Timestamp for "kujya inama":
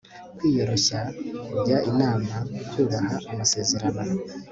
1.49-2.33